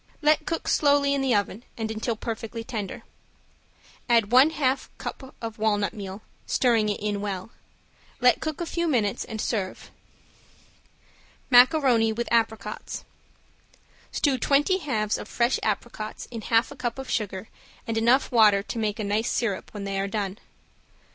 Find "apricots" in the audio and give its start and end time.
12.33-13.05, 15.61-16.27